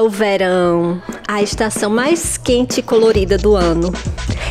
O 0.00 0.08
verão, 0.08 1.02
a 1.28 1.42
estação 1.42 1.90
mais 1.90 2.38
quente 2.38 2.80
e 2.80 2.82
colorida 2.82 3.36
do 3.36 3.54
ano. 3.54 3.92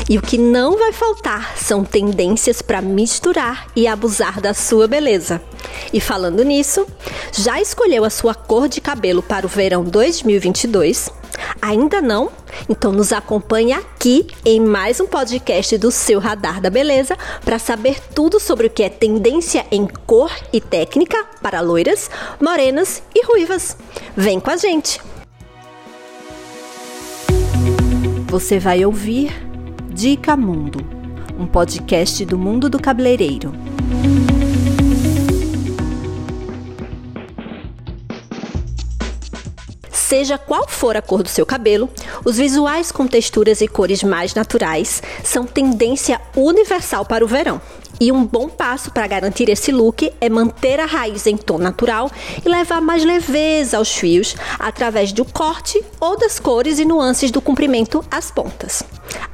E 0.07 0.15
o 0.15 0.21
que 0.21 0.37
não 0.37 0.77
vai 0.77 0.93
faltar 0.93 1.57
são 1.57 1.83
tendências 1.83 2.61
para 2.61 2.83
misturar 2.83 3.65
e 3.75 3.87
abusar 3.87 4.39
da 4.39 4.53
sua 4.53 4.87
beleza. 4.87 5.41
E 5.91 5.99
falando 5.99 6.43
nisso, 6.43 6.85
já 7.33 7.59
escolheu 7.59 8.05
a 8.05 8.11
sua 8.11 8.35
cor 8.35 8.69
de 8.69 8.79
cabelo 8.79 9.23
para 9.23 9.47
o 9.47 9.49
verão 9.49 9.83
2022? 9.83 11.09
Ainda 11.59 11.99
não? 11.99 12.29
Então 12.69 12.91
nos 12.91 13.11
acompanhe 13.11 13.73
aqui 13.73 14.27
em 14.45 14.59
mais 14.61 14.99
um 14.99 15.07
podcast 15.07 15.79
do 15.79 15.89
seu 15.89 16.19
Radar 16.19 16.61
da 16.61 16.69
Beleza 16.69 17.17
para 17.43 17.57
saber 17.57 17.99
tudo 18.13 18.39
sobre 18.39 18.67
o 18.67 18.69
que 18.69 18.83
é 18.83 18.89
tendência 18.89 19.65
em 19.71 19.87
cor 20.05 20.31
e 20.53 20.61
técnica 20.61 21.25
para 21.41 21.59
loiras, 21.59 22.07
morenas 22.39 23.01
e 23.15 23.25
ruivas. 23.25 23.75
Vem 24.15 24.39
com 24.39 24.51
a 24.51 24.57
gente! 24.57 25.01
Você 28.29 28.59
vai 28.59 28.85
ouvir 28.85 29.33
Dica 29.91 30.37
Mundo, 30.37 30.85
um 31.39 31.47
podcast 31.47 32.23
do 32.25 32.37
mundo 32.37 32.69
do 32.69 32.79
cabeleireiro. 32.79 33.51
Seja 39.91 40.37
qual 40.37 40.67
for 40.69 40.95
a 40.95 41.01
cor 41.01 41.23
do 41.23 41.29
seu 41.29 41.43
cabelo, 41.43 41.89
os 42.23 42.37
visuais 42.37 42.91
com 42.91 43.07
texturas 43.07 43.61
e 43.61 43.67
cores 43.67 44.03
mais 44.03 44.35
naturais 44.35 45.01
são 45.23 45.43
tendência 45.47 46.21
universal 46.35 47.03
para 47.05 47.25
o 47.25 47.27
verão. 47.27 47.59
E 47.99 48.11
um 48.11 48.25
bom 48.25 48.47
passo 48.47 48.91
para 48.91 49.07
garantir 49.07 49.49
esse 49.49 49.71
look 49.71 50.11
é 50.21 50.29
manter 50.29 50.79
a 50.79 50.85
raiz 50.85 51.27
em 51.27 51.35
tom 51.35 51.57
natural 51.57 52.09
e 52.45 52.47
levar 52.47 52.81
mais 52.81 53.03
leveza 53.03 53.77
aos 53.77 53.93
fios 53.93 54.35
através 54.57 55.11
do 55.11 55.25
corte 55.25 55.83
ou 55.99 56.17
das 56.17 56.39
cores 56.39 56.79
e 56.79 56.85
nuances 56.85 57.29
do 57.29 57.41
comprimento 57.41 58.03
às 58.09 58.31
pontas. 58.31 58.83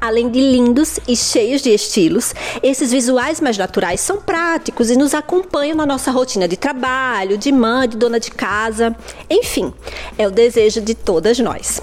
Além 0.02 0.30
de 0.30 0.39
lindos 0.39 1.00
e 1.08 1.16
cheios 1.16 1.61
de 1.61 1.70
estilos, 1.70 2.33
esses 2.64 2.92
visuais 2.92 3.39
mais 3.39 3.58
naturais 3.58 4.00
são 4.02 4.17
práticos 4.17 4.89
e 4.89 4.98
nos 4.98 5.14
acompanham 5.14 5.76
na 5.76 5.86
nossa 5.86 6.11
rotina 6.11 6.48
de 6.48 6.58
trabalho, 6.58 7.38
de 7.38 7.52
mãe, 7.52 7.88
de 7.88 7.98
dona 7.98 8.20
de 8.20 8.31
casa. 8.31 8.95
Enfim, 9.30 9.73
é 10.17 10.28
o 10.28 10.31
desejo 10.31 10.81
de 10.81 10.95
todas 10.95 11.39
nós. 11.39 11.81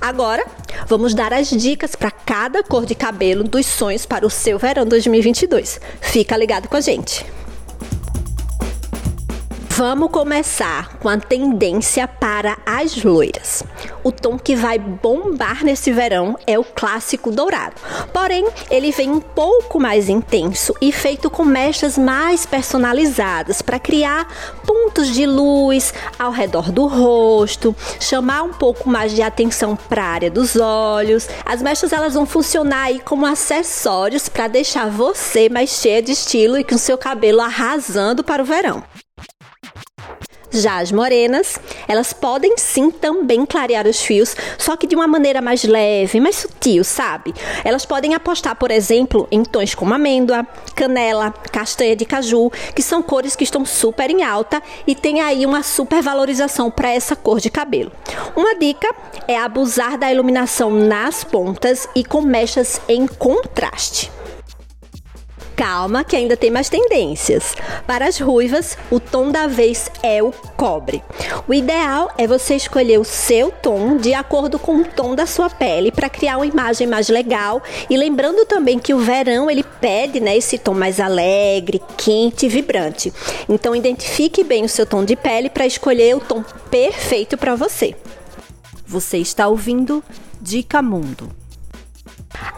Agora, 0.00 0.44
vamos 0.86 1.14
dar 1.14 1.32
as 1.32 1.48
dicas 1.48 1.94
para 1.94 2.10
cada 2.24 2.62
cor 2.62 2.86
de 2.86 2.94
cabelo 2.94 3.44
dos 3.44 3.66
sonhos 3.66 4.06
para 4.06 4.26
o 4.26 4.30
seu 4.30 4.58
verão 4.58 4.86
2022. 4.86 5.80
Fica 6.00 6.36
ligado 6.36 6.68
com 6.68 6.76
a 6.76 6.80
gente. 6.80 7.24
Vamos 9.76 10.12
começar 10.12 10.98
com 10.98 11.08
a 11.08 11.18
tendência 11.18 12.06
para 12.06 12.56
as 12.64 13.02
loiras. 13.02 13.64
O 14.04 14.12
tom 14.12 14.38
que 14.38 14.54
vai 14.54 14.78
bombar 14.78 15.64
nesse 15.64 15.90
verão 15.90 16.38
é 16.46 16.56
o 16.56 16.62
clássico 16.62 17.32
dourado. 17.32 17.74
Porém, 18.12 18.46
ele 18.70 18.92
vem 18.92 19.10
um 19.10 19.18
pouco 19.18 19.80
mais 19.80 20.08
intenso 20.08 20.76
e 20.80 20.92
feito 20.92 21.28
com 21.28 21.44
mechas 21.44 21.98
mais 21.98 22.46
personalizadas 22.46 23.62
para 23.62 23.80
criar 23.80 24.28
pontos 24.64 25.08
de 25.08 25.26
luz 25.26 25.92
ao 26.16 26.30
redor 26.30 26.70
do 26.70 26.86
rosto, 26.86 27.74
chamar 27.98 28.44
um 28.44 28.52
pouco 28.52 28.88
mais 28.88 29.12
de 29.12 29.22
atenção 29.22 29.74
para 29.74 30.04
a 30.04 30.08
área 30.08 30.30
dos 30.30 30.54
olhos. 30.54 31.28
As 31.44 31.60
mechas 31.60 31.92
elas 31.92 32.14
vão 32.14 32.26
funcionar 32.26 32.84
aí 32.84 33.00
como 33.00 33.26
acessórios 33.26 34.28
para 34.28 34.46
deixar 34.46 34.88
você 34.88 35.48
mais 35.48 35.70
cheia 35.70 36.00
de 36.00 36.12
estilo 36.12 36.56
e 36.56 36.62
com 36.62 36.78
seu 36.78 36.96
cabelo 36.96 37.40
arrasando 37.40 38.22
para 38.22 38.40
o 38.40 38.46
verão. 38.46 38.84
Já 40.54 40.78
as 40.78 40.92
morenas, 40.92 41.58
elas 41.88 42.12
podem 42.12 42.56
sim 42.56 42.88
também 42.88 43.44
clarear 43.44 43.88
os 43.88 44.00
fios, 44.00 44.36
só 44.56 44.76
que 44.76 44.86
de 44.86 44.94
uma 44.94 45.08
maneira 45.08 45.42
mais 45.42 45.64
leve, 45.64 46.20
mais 46.20 46.36
sutil, 46.36 46.84
sabe? 46.84 47.34
Elas 47.64 47.84
podem 47.84 48.14
apostar, 48.14 48.54
por 48.54 48.70
exemplo, 48.70 49.26
em 49.32 49.42
tons 49.42 49.74
como 49.74 49.92
amêndoa, 49.92 50.46
canela, 50.76 51.32
castanha 51.50 51.96
de 51.96 52.04
caju, 52.04 52.52
que 52.72 52.82
são 52.82 53.02
cores 53.02 53.34
que 53.34 53.42
estão 53.42 53.66
super 53.66 54.08
em 54.10 54.22
alta 54.22 54.62
e 54.86 54.94
tem 54.94 55.20
aí 55.20 55.44
uma 55.44 55.64
super 55.64 56.00
valorização 56.00 56.70
para 56.70 56.92
essa 56.92 57.16
cor 57.16 57.40
de 57.40 57.50
cabelo. 57.50 57.90
Uma 58.36 58.54
dica 58.54 58.88
é 59.26 59.36
abusar 59.36 59.98
da 59.98 60.12
iluminação 60.12 60.70
nas 60.70 61.24
pontas 61.24 61.88
e 61.96 62.04
com 62.04 62.22
mechas 62.22 62.80
em 62.88 63.08
contraste. 63.08 64.10
Calma, 65.56 66.02
que 66.02 66.16
ainda 66.16 66.36
tem 66.36 66.50
mais 66.50 66.68
tendências. 66.68 67.54
Para 67.86 68.06
as 68.06 68.18
ruivas, 68.18 68.76
o 68.90 68.98
tom 68.98 69.30
da 69.30 69.46
vez 69.46 69.90
é 70.02 70.22
o 70.22 70.32
cobre. 70.56 71.02
O 71.46 71.54
ideal 71.54 72.10
é 72.18 72.26
você 72.26 72.56
escolher 72.56 72.98
o 72.98 73.04
seu 73.04 73.50
tom 73.50 73.96
de 73.96 74.12
acordo 74.14 74.58
com 74.58 74.76
o 74.78 74.84
tom 74.84 75.14
da 75.14 75.26
sua 75.26 75.48
pele 75.48 75.92
para 75.92 76.08
criar 76.08 76.38
uma 76.38 76.46
imagem 76.46 76.86
mais 76.86 77.08
legal. 77.08 77.62
E 77.88 77.96
lembrando 77.96 78.44
também 78.44 78.78
que 78.78 78.92
o 78.92 78.98
verão 78.98 79.50
ele 79.50 79.62
pede 79.80 80.20
né, 80.20 80.36
esse 80.36 80.58
tom 80.58 80.74
mais 80.74 80.98
alegre, 80.98 81.80
quente 81.96 82.46
e 82.46 82.48
vibrante. 82.48 83.12
Então 83.48 83.76
identifique 83.76 84.42
bem 84.42 84.64
o 84.64 84.68
seu 84.68 84.86
tom 84.86 85.04
de 85.04 85.14
pele 85.14 85.48
para 85.48 85.66
escolher 85.66 86.16
o 86.16 86.20
tom 86.20 86.44
perfeito 86.70 87.38
para 87.38 87.54
você. 87.54 87.94
Você 88.86 89.18
está 89.18 89.48
ouvindo 89.48 90.02
Dica 90.40 90.82
Mundo. 90.82 91.43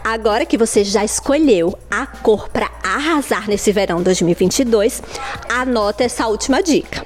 Agora 0.07 0.45
que 0.45 0.57
você 0.57 0.85
já 0.85 1.03
escolheu 1.03 1.77
a 1.91 2.07
cor 2.07 2.47
para 2.47 2.71
arrasar 2.81 3.49
nesse 3.49 3.73
verão 3.73 4.01
2022, 4.01 5.03
anota 5.49 6.05
essa 6.05 6.27
última 6.27 6.63
dica. 6.63 7.05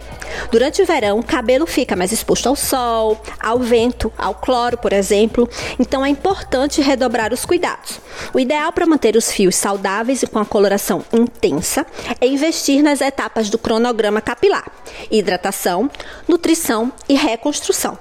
Durante 0.50 0.82
o 0.82 0.86
verão, 0.86 1.20
o 1.20 1.24
cabelo 1.24 1.66
fica 1.68 1.96
mais 1.96 2.12
exposto 2.12 2.48
ao 2.48 2.56
sol, 2.56 3.22
ao 3.40 3.60
vento, 3.60 4.12
ao 4.18 4.34
cloro, 4.36 4.78
por 4.78 4.94
exemplo, 4.94 5.50
então 5.80 6.06
é 6.06 6.10
importante 6.10 6.82
redobrar 6.82 7.34
os 7.34 7.46
cuidados. 7.46 8.00
O 8.34 8.40
ideal 8.40 8.72
para 8.72 8.86
manter 8.86 9.16
os 9.16 9.32
fios 9.32 9.56
saudáveis 9.56 10.24
e 10.24 10.28
com 10.28 10.40
a 10.40 10.46
coloração 10.46 11.04
intensa 11.14 11.86
é 12.20 12.28
investir 12.28 12.82
nas 12.82 13.02
etapas 13.02 13.50
do 13.50 13.58
cronograma 13.58 14.22
capilar: 14.22 14.70
hidratação, 15.10 15.90
nutrição 16.28 16.92
e 17.08 17.16
reconstrução. 17.16 17.98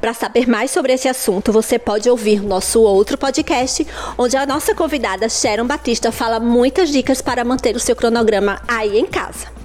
Para 0.00 0.14
saber 0.14 0.48
mais 0.48 0.70
sobre 0.70 0.92
esse 0.92 1.08
assunto, 1.08 1.52
você 1.52 1.78
pode 1.78 2.08
ouvir 2.08 2.42
nosso 2.42 2.80
outro 2.82 3.16
podcast, 3.16 3.86
onde 4.18 4.36
a 4.36 4.46
nossa 4.46 4.74
convidada 4.74 5.28
Sharon 5.28 5.66
Batista 5.66 6.12
fala 6.12 6.40
muitas 6.40 6.90
dicas 6.90 7.22
para 7.22 7.44
manter 7.44 7.76
o 7.76 7.80
seu 7.80 7.96
cronograma 7.96 8.60
aí 8.66 8.98
em 8.98 9.06
casa. 9.06 9.61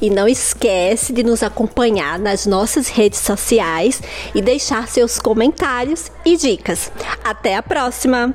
E 0.00 0.10
não 0.10 0.28
esquece 0.28 1.12
de 1.12 1.22
nos 1.22 1.42
acompanhar 1.42 2.18
nas 2.18 2.46
nossas 2.46 2.88
redes 2.88 3.18
sociais 3.18 4.00
e 4.34 4.40
deixar 4.40 4.88
seus 4.88 5.18
comentários 5.18 6.10
e 6.24 6.36
dicas. 6.36 6.92
Até 7.24 7.56
a 7.56 7.62
próxima! 7.62 8.34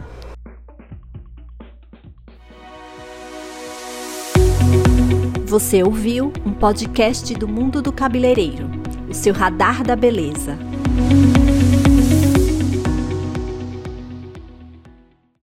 Você 5.46 5.84
ouviu 5.84 6.34
um 6.44 6.52
podcast 6.52 7.32
do 7.36 7.48
Mundo 7.48 7.80
do 7.80 7.92
Cabeleireiro, 7.92 8.68
o 9.08 9.14
seu 9.14 9.34
radar 9.34 9.84
da 9.84 9.96
beleza. 9.96 10.58